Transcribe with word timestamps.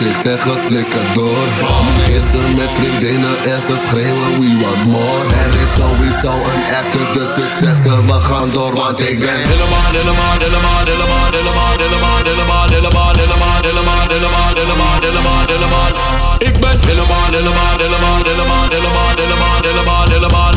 Ik 0.00 0.06
zeg 0.06 0.24
zeggen, 0.24 0.56
slikken 0.66 1.06
door 1.14 1.46
Kissen 2.04 2.54
met 2.54 2.70
vriendinnen 2.78 3.36
en 3.52 3.62
ze 3.62 3.76
schreeuwen 3.86 4.32
we 4.40 4.48
want 4.62 4.84
more 4.84 5.24
Er 5.44 5.54
is 5.62 5.72
sowieso 5.80 6.32
een 6.52 6.64
actor, 6.80 7.06
dus 7.16 7.32
ik 7.44 7.52
zeg 7.60 7.76
ze 7.84 8.04
we 8.06 8.12
gaan 8.12 8.50
door 8.50 8.74
Want 8.74 9.00
ik 9.00 9.18
ben 9.18 9.40
helemaal, 9.52 9.90
helemaal, 9.98 10.36
helemaal, 10.44 10.82
helemaal, 10.90 11.30
helemaal, 11.36 11.76
helemaal, 11.82 12.22
helemaal, 12.28 12.68
helemaal, 12.74 13.12
helemaal, 13.16 13.64
helemaal, 13.66 14.04
helemaal, 14.12 14.50
helemaal, 14.58 14.96
helemaal, 15.04 15.44
helemaal 15.52 16.34
Ik 16.48 16.56
ben 16.60 16.76
helemaal, 16.88 17.28
helemaal, 17.36 17.76
helemaal, 17.82 18.20
helemaal, 18.28 18.66
helemaal, 18.74 19.12
helemaal, 19.20 19.58
helemaal, 19.68 20.06
helemaal 20.08 20.49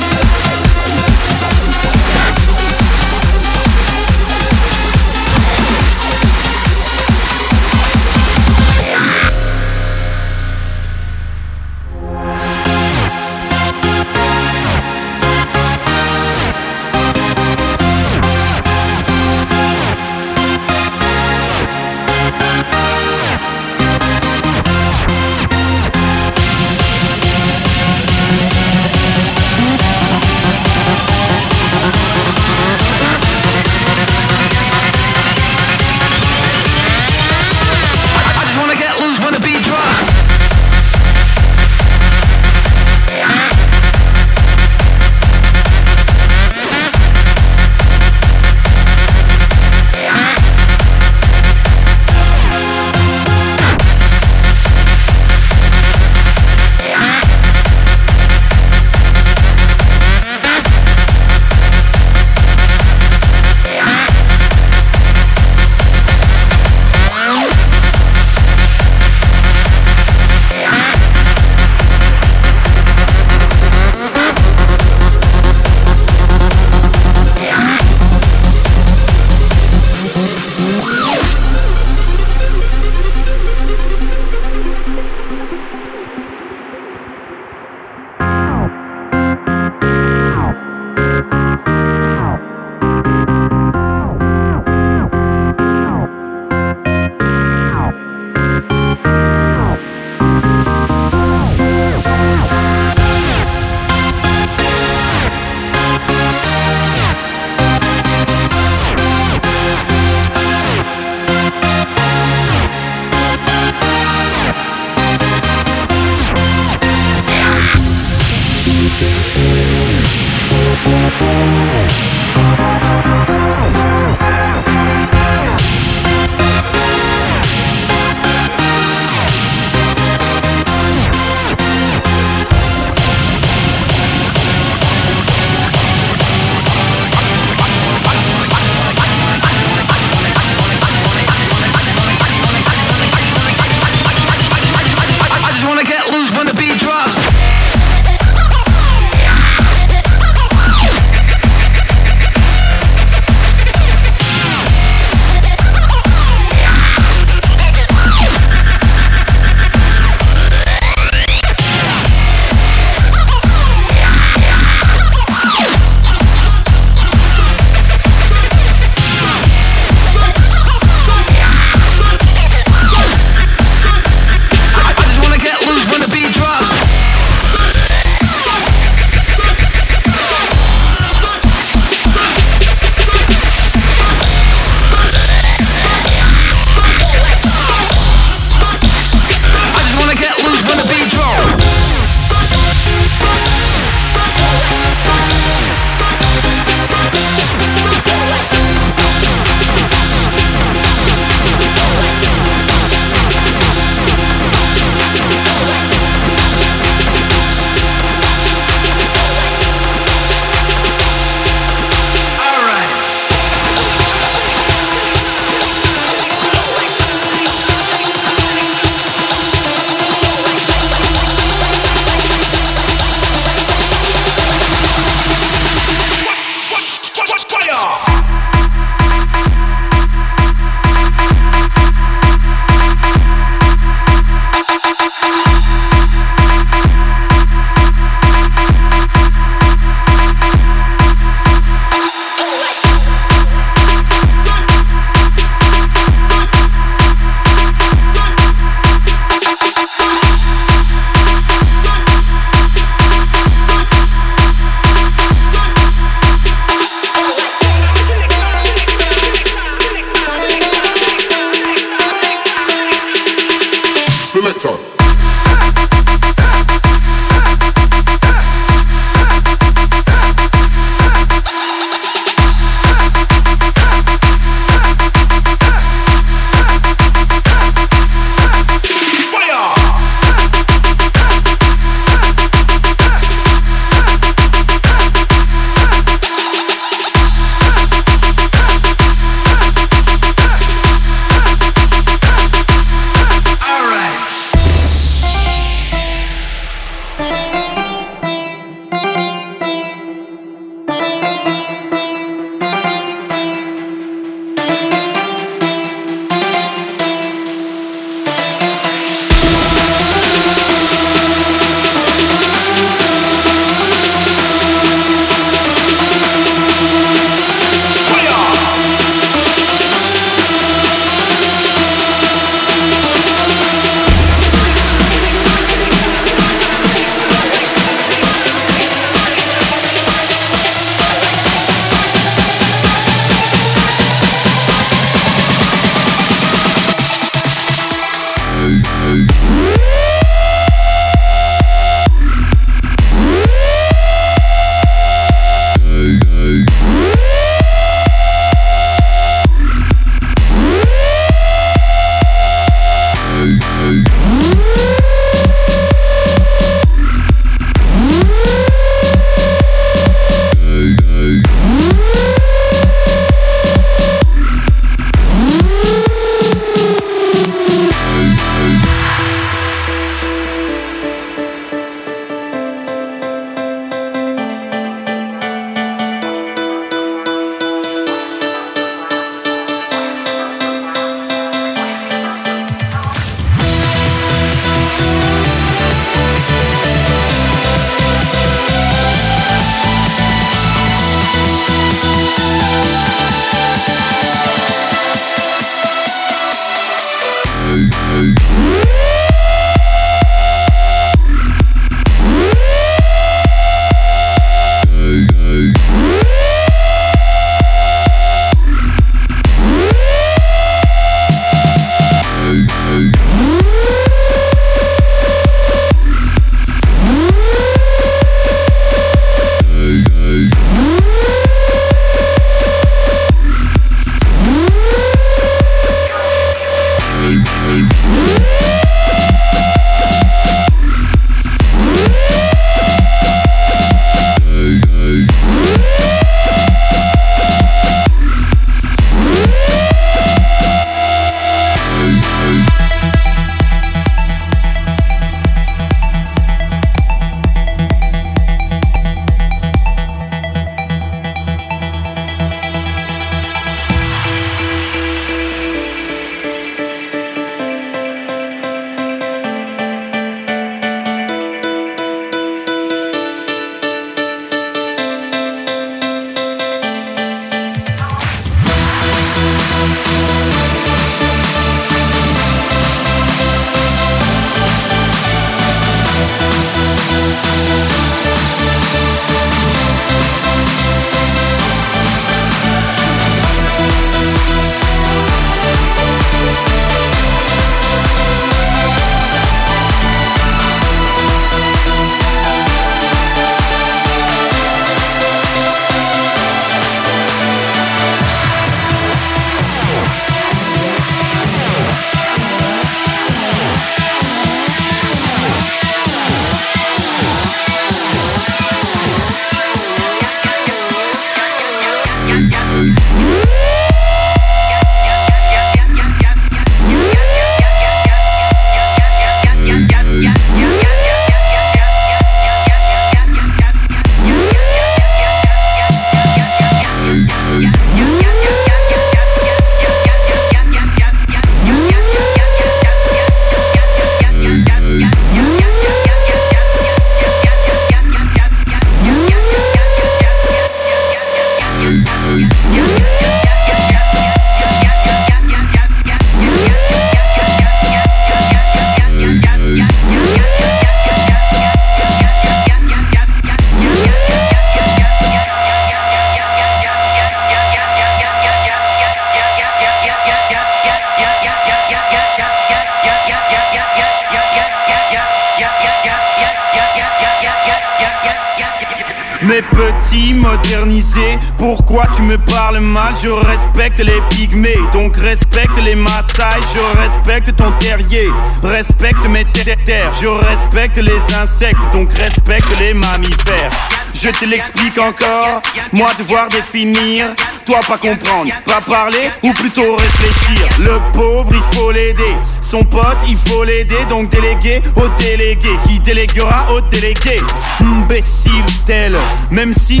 les 581.00 581.34
insectes, 581.34 581.80
donc 581.92 582.12
respecte 582.12 582.78
les 582.80 582.94
mammifères 582.94 583.70
je 584.14 584.28
te 584.28 584.44
l'explique 584.44 584.96
encore, 584.98 585.60
moi 585.92 586.08
devoir 586.16 586.48
définir, 586.48 587.34
toi 587.66 587.80
pas 587.86 587.98
comprendre, 587.98 588.52
pas 588.64 588.80
parler 588.80 589.30
ou 589.42 589.52
plutôt 589.52 589.96
réfléchir. 589.96 590.68
Le 590.78 590.98
pauvre 591.12 591.50
il 591.52 591.76
faut 591.76 591.90
l'aider, 591.90 592.34
son 592.62 592.84
pote 592.84 593.18
il 593.28 593.36
faut 593.36 593.64
l'aider, 593.64 593.98
donc 594.08 594.30
déléguer 594.30 594.82
au 594.96 595.08
délégué 595.20 595.70
qui 595.86 595.98
déléguera 596.00 596.72
au 596.72 596.80
délégué. 596.80 597.40
Imbécile 597.80 598.64
tel, 598.86 599.16
même 599.50 599.74
si 599.74 600.00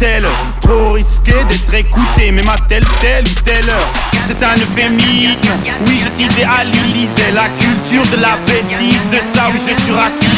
tel, 0.00 0.26
trop 0.62 0.92
risqué 0.92 1.32
d'être 1.32 1.74
écouté, 1.74 2.32
même 2.32 2.48
à 2.48 2.56
telle, 2.68 2.84
telle 3.02 3.24
ou 3.26 3.40
telle 3.44 3.68
heure. 3.68 3.88
C'est 4.26 4.42
un 4.42 4.54
euphémisme, 4.54 5.50
oui 5.86 6.00
je 6.02 6.08
t'idéalisais 6.08 7.32
la 7.34 7.48
culture 7.50 8.06
de 8.16 8.22
la 8.22 8.38
bêtise, 8.46 9.04
de 9.12 9.18
ça 9.34 9.50
oui 9.52 9.60
je 9.60 9.74
suis 9.82 9.92
raciste. 9.92 10.30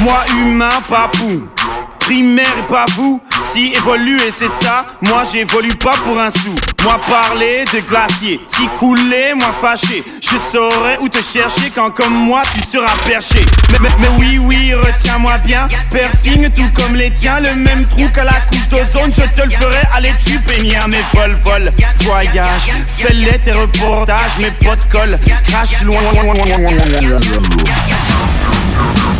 Moi 0.00 0.24
humain, 0.34 0.70
pas 0.88 1.10
vous 1.18 1.46
Primaire 2.00 2.66
pas 2.68 2.86
vous. 2.96 3.20
Si 3.52 3.72
évoluer 3.72 4.32
c'est 4.36 4.48
ça, 4.48 4.84
moi 5.02 5.22
j'évolue 5.30 5.74
pas 5.74 5.92
pour 6.04 6.18
un 6.18 6.30
sou. 6.30 6.54
Moi 6.82 6.98
parler 7.08 7.64
de 7.72 7.80
glacier, 7.80 8.40
si 8.48 8.66
couler, 8.78 9.34
moi 9.36 9.52
fâché. 9.60 10.02
Je 10.20 10.36
saurais 10.50 10.98
où 11.00 11.08
te 11.08 11.22
chercher 11.22 11.70
quand 11.72 11.90
comme 11.90 12.14
moi 12.14 12.42
tu 12.52 12.60
seras 12.62 12.96
perché. 13.06 13.40
Mais, 13.80 13.88
mais, 14.00 14.08
oui 14.18 14.38
oui 14.40 14.74
retiens-moi 14.74 15.38
bien. 15.44 15.68
Piercing 15.92 16.50
tout 16.50 16.68
comme 16.74 16.96
les 16.96 17.12
tiens. 17.12 17.38
Le 17.40 17.54
même 17.54 17.84
trou 17.84 18.08
qu'à 18.12 18.24
la 18.24 18.40
couche 18.40 18.68
d'ozone. 18.68 19.12
Je 19.12 19.22
te 19.40 19.46
le 19.46 19.52
ferai. 19.52 19.86
Aller 19.94 20.14
tu 20.24 20.38
pénir 20.40 20.88
Mes 20.88 21.04
vol 21.14 21.34
vol 21.44 21.70
voyage. 22.00 22.72
Fais-les 22.96 23.38
tes 23.38 23.52
reportages 23.52 24.38
Mes 24.40 24.50
potes 24.50 24.88
collent. 24.90 25.18
Crash 25.44 25.82
loin. 25.82 26.00
Back, 28.80 29.19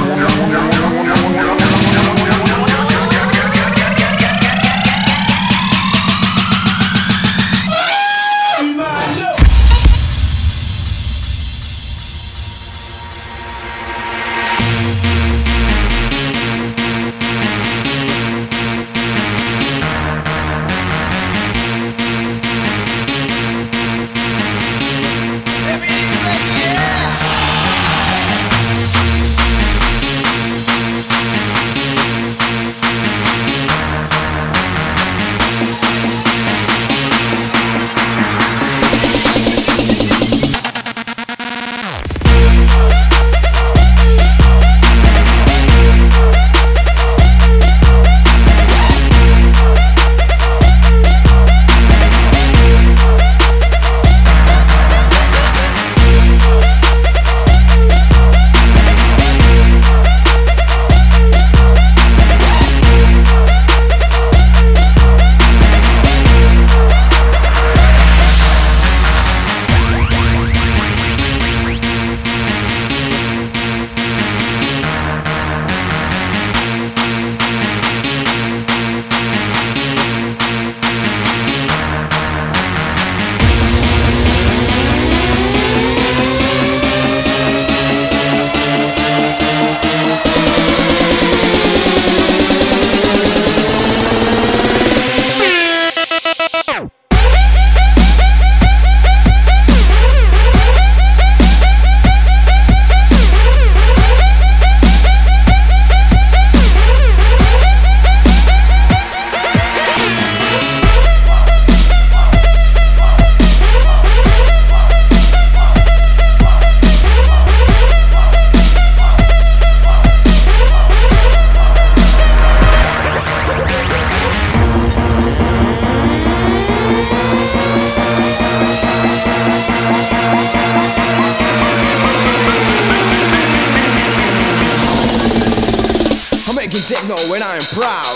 proud. 137.73 138.10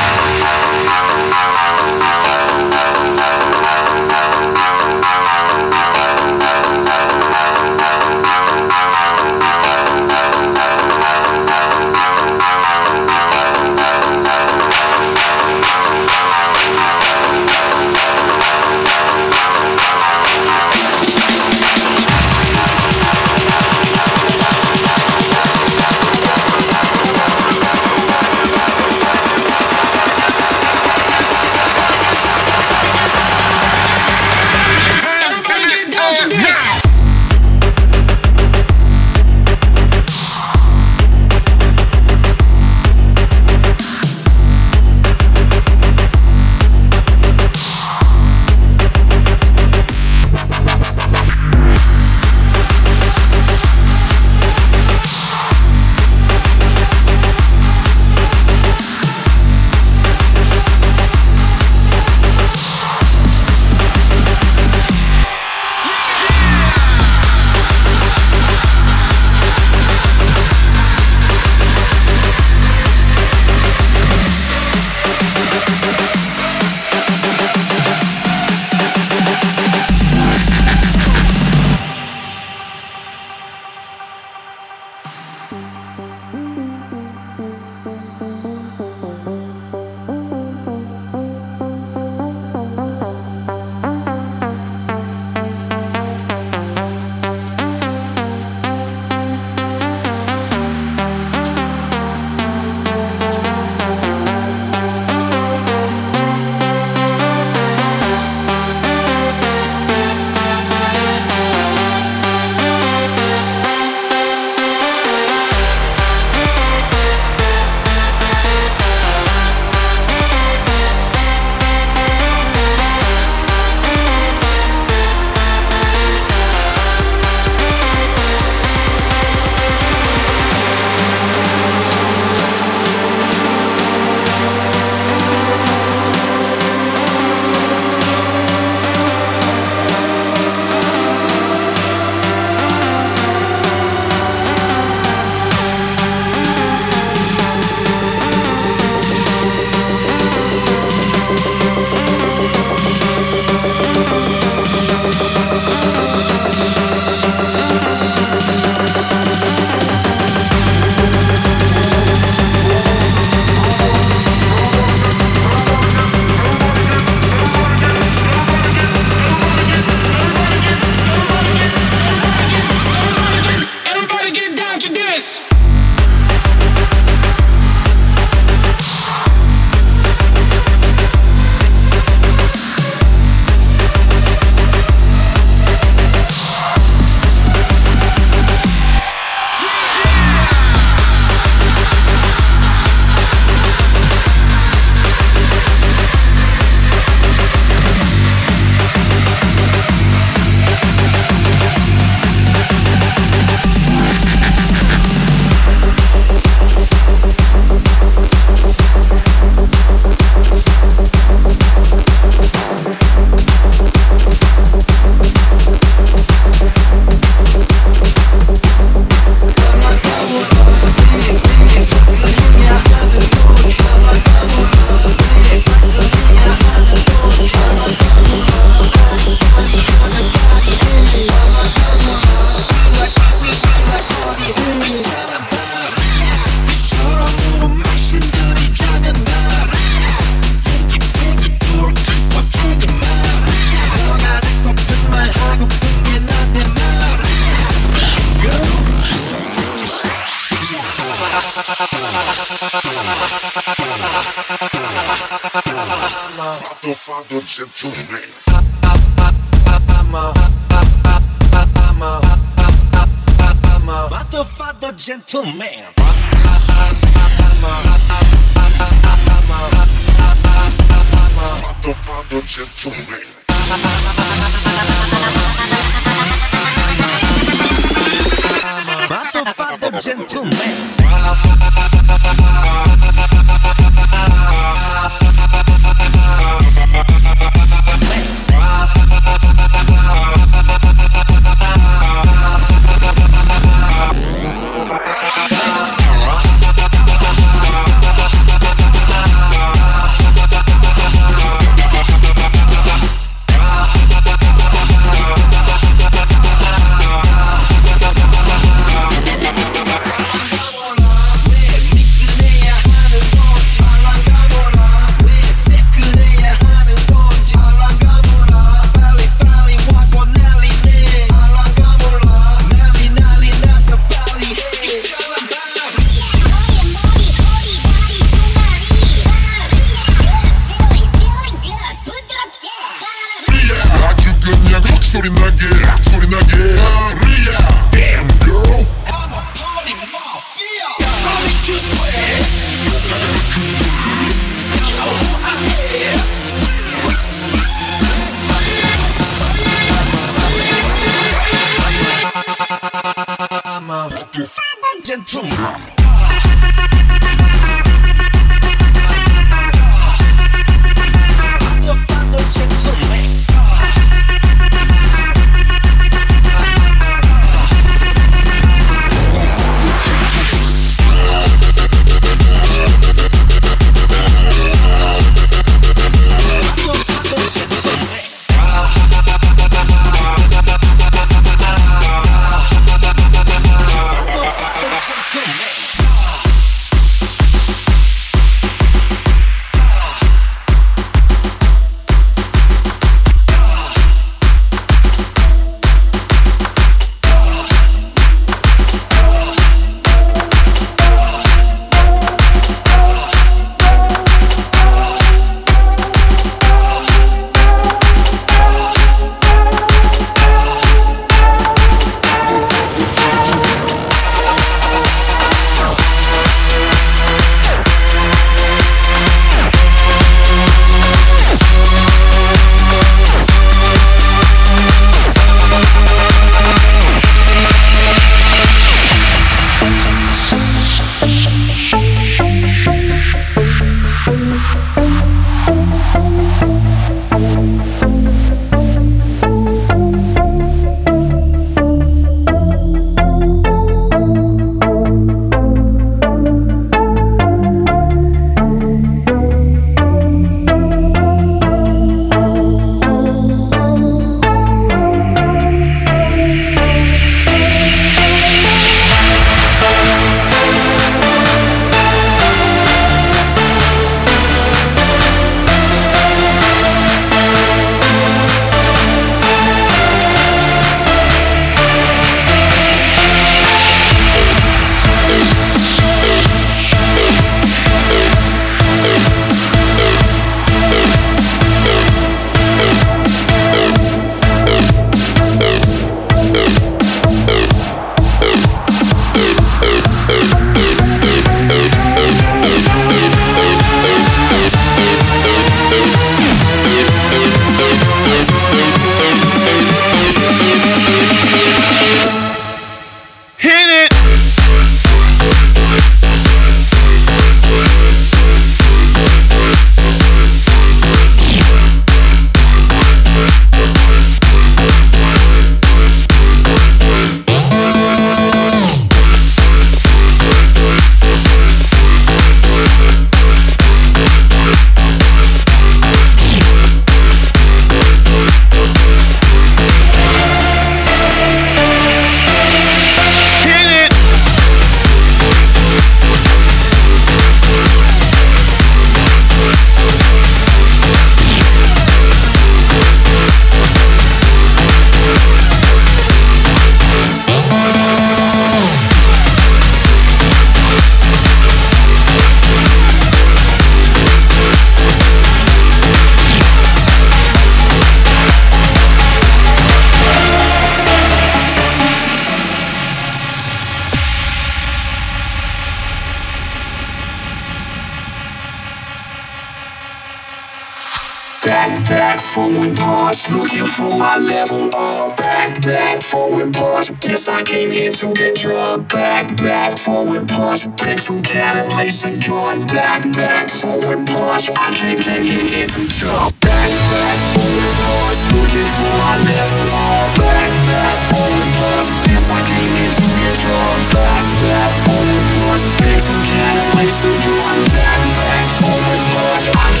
Forward. 573.33 573.63
Looking 573.63 573.85
for 573.85 574.17
my 574.17 574.37
level 574.37 574.93
up. 574.95 575.37
Back, 575.37 575.81
back, 575.81 576.21
forward 576.21 576.73
punch. 576.73 577.11
Guess 577.19 577.47
I 577.47 577.63
came 577.63 577.91
here 577.91 578.11
to 578.11 578.33
get 578.33 578.55
drunk. 578.55 579.11
Back, 579.11 579.57
back, 579.57 579.97
forward 579.97 580.47
punch. 580.47 580.87
Pick 580.97 581.19
some 581.19 581.41
cannon, 581.41 581.89
lace 581.97 582.23
a 582.25 582.31
gun. 582.47 582.85
Back, 582.87 583.23
back, 583.33 583.69
forward 583.69 584.27
punch. 584.27 584.69
I 584.75 584.93
came, 584.93 585.19
came 585.19 585.43
here 585.43 585.87
to 585.87 586.01
jump. 586.07 586.59
Back, 586.59 586.89
back, 587.11 587.37
forward 587.53 587.93
punch. 588.01 588.39
Looking 588.51 588.89
for 588.95 589.11
my 589.19 589.35
level 589.39 589.83
up. 589.91 590.27
Back, 590.37 590.71
back, 590.87 591.15
forward 591.31 591.69
punch. 591.77 592.09
Guess 592.27 592.45
I 592.51 592.59
came 592.67 592.91
here 592.95 593.13
to 593.15 593.25
get 593.39 593.55
drunk. 593.63 593.99
Back, 594.11 594.43
back, 594.65 594.91
forward 595.05 595.45
punch. 595.55 595.83
Pick 595.99 596.19
some 596.19 596.41
cannon, 596.47 596.87
lace 596.99 597.21
a 597.23 597.31
gun. 597.47 597.77
Back, 597.95 598.19
back, 598.35 598.65
forward 598.79 599.21
punch. 599.31 599.65
I 599.71 600.00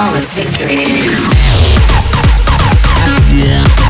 Flawless 0.00 0.34
victory. 0.34 0.76
Pixelated. 3.04 3.89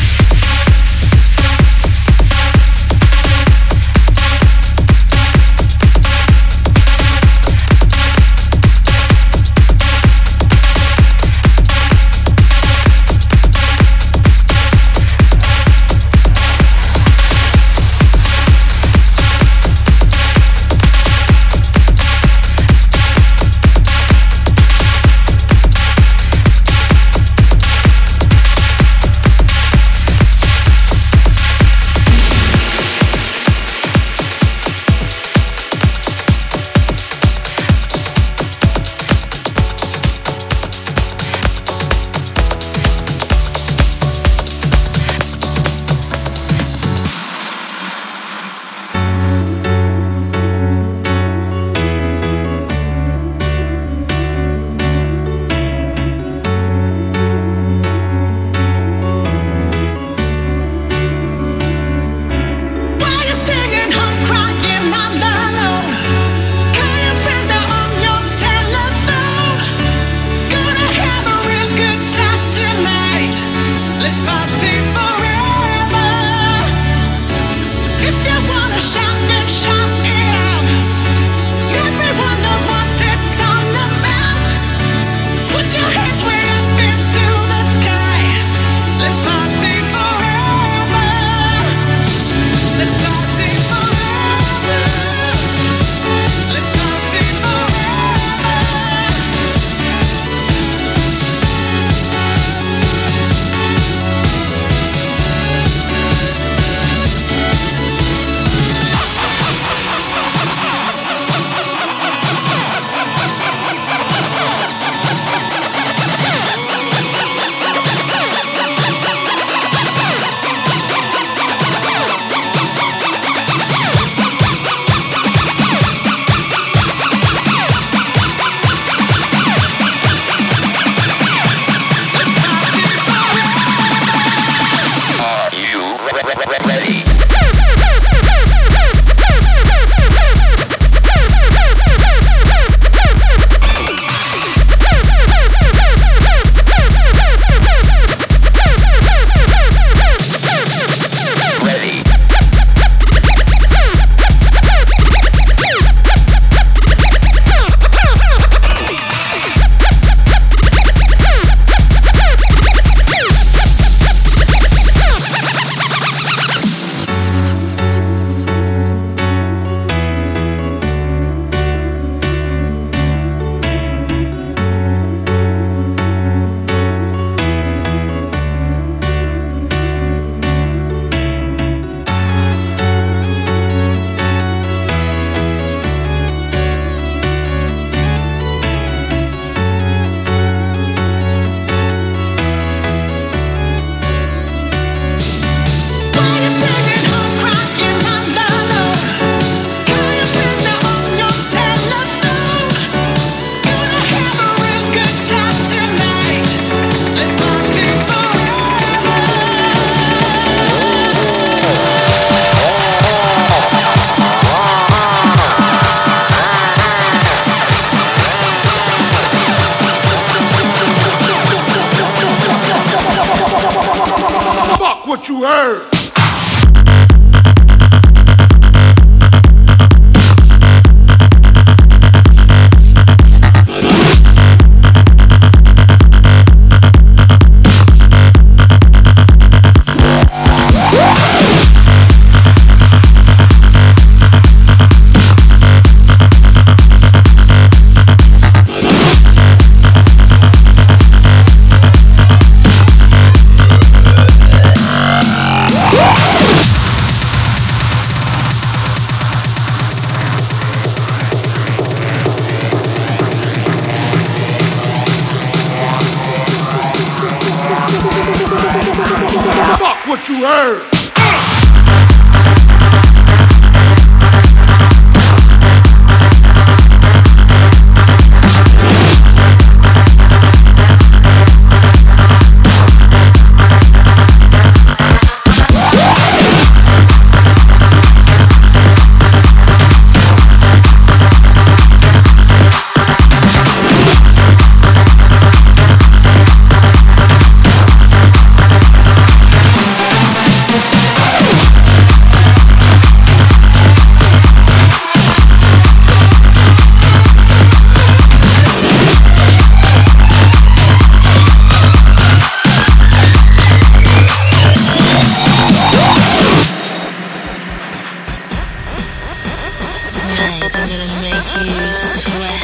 Tonight 320.31 320.71
I'm 320.73 320.87
gonna 320.87 321.09
make 321.21 321.51
you 321.59 321.91
sweat. 321.91 322.63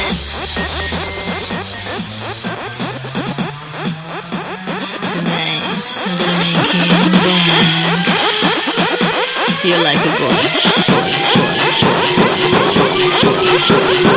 Tonight 5.12 5.62
I'm 6.06 6.14
gonna 6.18 6.36
make 6.40 6.72
you. 6.72 6.88
You're 9.68 9.82
like 9.84 10.00
a 10.00 10.10
boy. 10.18 10.42
You 13.44 14.07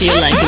feel 0.00 0.18
like 0.18 0.39